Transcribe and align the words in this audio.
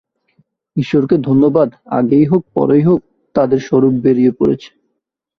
ঈশ্বরকে 0.77 1.15
ধন্যবাদ, 1.19 1.69
আগেই 1.91 2.25
হোক, 2.25 2.41
পড়েই 2.53 2.83
হোক 2.83 2.99
তাদের 3.35 3.59
স্বরূপ 3.59 3.93
বেরিয়ে 4.03 4.31
পড়েছে। 4.39 4.69